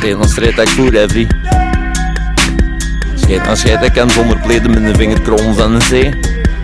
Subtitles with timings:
[0.00, 1.26] Dan strijd ik voor every.
[3.14, 6.14] Schijt dan scheid ik en zonder pleden met een vingerkrons en een zee.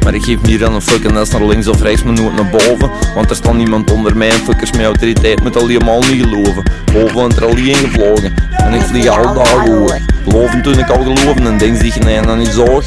[0.05, 2.51] Maar ik geef niet aan een fucking nest naar links of rechts, maar nooit naar
[2.51, 2.91] boven.
[3.15, 6.63] Want er staat niemand onder mij en fuckers met autoriteit moet al helemaal niet geloven.
[6.93, 8.35] Boven en er niet ingevlogen.
[8.51, 9.99] En ik vlieg al dagen hoog.
[10.25, 12.85] Geloven toen ik al geloven en die je nee dan niet zorg.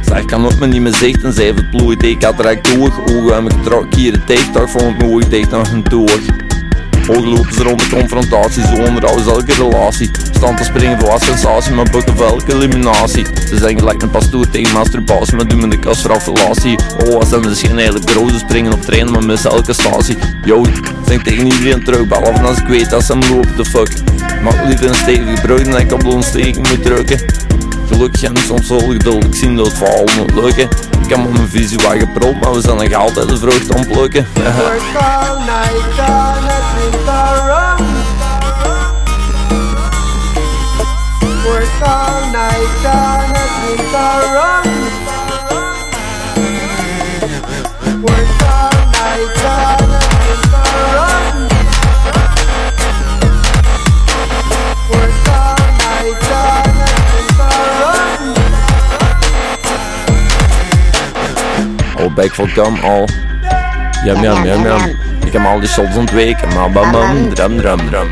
[0.00, 2.92] Zeg, kan ook me niet meer zicht en zij verploeit, ik had direct door.
[3.10, 6.20] Ogen en ik hier de tegendag vond ik me ooit naar hun toog.
[7.08, 10.10] Ooglopen ze rond de confrontatie, zo onderhouden ze elke relatie.
[10.32, 13.26] Stand te springen voor sensatie, maar bukken voor elke eliminatie.
[13.48, 16.78] Ze zijn gelijk een pastoor tegen masturbatie, maar doen me de kast voor affiliatie.
[17.04, 20.16] Oh, wat zijn ze geen eigenlijk grote springen op trainen, maar missen elke statie.
[20.44, 20.64] Yo,
[21.06, 23.92] denk tegen iedereen terug, behalve als ik weet dat ze hem lopen de fuck.
[24.42, 27.20] Maar liever een stevige bruid dan ik op de ontsteking moet drukken.
[27.86, 30.68] Gelukkig en soms wel geduld, ik zie dat het verhaal moet lukken.
[31.10, 33.88] Ik heb mijn visie wat geprold, maar we zijn nog altijd de vrucht aan het
[62.28, 63.08] For gum al.
[64.04, 64.80] Jam jam jam jam.
[65.26, 68.08] Ik heb al die shots ontweken, maar bam bam, drum drum drum.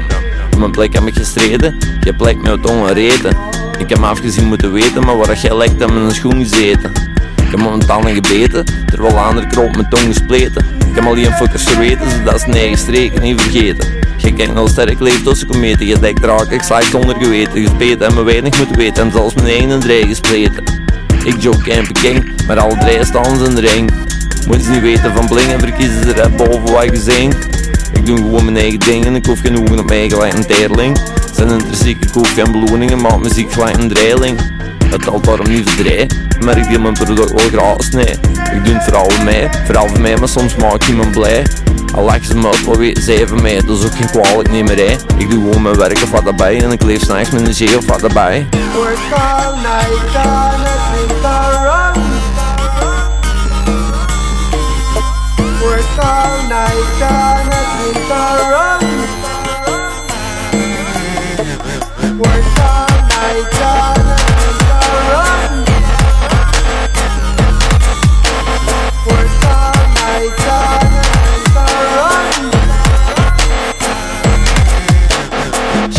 [0.53, 3.37] Op mijn plek heb ik gestreden, je plek me uit ongereden.
[3.79, 6.93] Ik heb me afgezien moeten weten, maar waar jij lijkt aan mijn schoen gezeten.
[7.37, 10.67] Ik heb mijn tanden gebeten, terwijl andere kroop mijn tong gespleten.
[10.89, 13.89] Ik heb al die fuckers verweten, zodat ze eigen streken niet vergeten.
[14.17, 17.63] Je kijkt al sterk leeft tussen kometen, je dekt raak, ik slijk zonder geweten.
[17.63, 20.78] Gespeten en me weinig moeten weten, en zelfs mijn eigen draai gespleten.
[21.29, 23.91] Ik joke en Peking, maar alle drie staan ze in de ring.
[24.47, 27.45] Moeten ze niet weten van bling en verkiezen ze red boven wat je zingt.
[27.93, 30.99] Ik doe gewoon mijn eigen dingen, ik hoef geen ogen op mij gelijk een teerling.
[31.33, 34.41] Zijn intrinsiek, ik hoef geen beloningen, maak muziek gelijk een dreiling.
[34.85, 36.09] Het telt daarom niet verdraaien,
[36.45, 38.11] maar ik deel mijn product wel gratis, nee.
[38.55, 41.47] Ik doe het vooral voor mij, vooral voor mij, maar soms maak ik iemand blij.
[41.95, 44.51] Al lachen ze me uit, wat weten zij van mij, dat is ook geen kwalijk
[44.51, 44.99] nemerij.
[45.17, 47.77] Ik doe gewoon mijn werk of wat daarbij, en ik leef s'nachts met een zee
[47.79, 48.47] of wat daarbij.
[49.63, 50.88] Night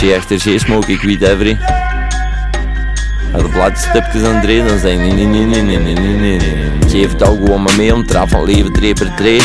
[0.09, 1.57] je achter zee smoke, ik weet every.
[3.33, 6.37] Als de plaatstipjes aan draaien, dan zeg ik nee, nee, nee, nee, nee, nee, nee,
[6.37, 6.69] nee.
[6.87, 9.41] Geef het al gewoon maar mee, om trap van leven, tree per tree.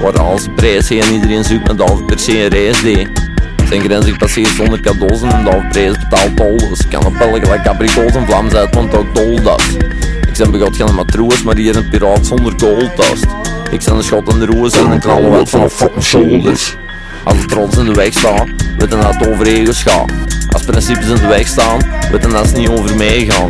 [0.00, 3.29] Waar alles prijs en iedereen zoekt met alles per se een reis, die.
[3.70, 6.58] Zijn grenzen gepasseerd zonder cadeaus en de prijs betaalt.
[6.68, 9.62] Dus ik kan op pellen gelijk abrikoos en Vlaams uit, want ook doldas.
[10.20, 13.26] Ik ben begot geen matroos, maar hier een piraat zonder goldust.
[13.70, 16.76] Ik ben een schot in de roes en een knallen wat van fucking shoulders.
[17.24, 20.12] Als de trots in de weg staan, weten dat het over gaat.
[20.48, 21.80] Als principes in de weg staan,
[22.12, 23.48] weten dat ze niet over mij gaan.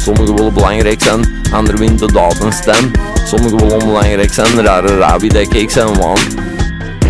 [0.00, 2.90] Sommigen willen belangrijk zijn, anderen winnen de daad en stem.
[3.24, 6.18] Sommigen willen onbelangrijk zijn, rare rabi dat ik zijn man.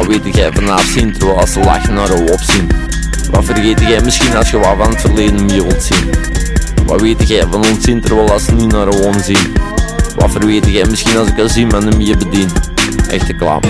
[0.01, 2.71] Wat weet jij van afzien, terwijl ze lachen naar een opzien?
[3.31, 6.11] Wat vergeet jij misschien als je wat van het verleden me wilt zien?
[6.87, 9.57] Wat weet jij van ons zien, terwijl als ze niet naar een zien?
[10.17, 12.51] Wat verweet jij misschien als ik al zie met hem je bedien?
[13.09, 13.61] Echte klaar.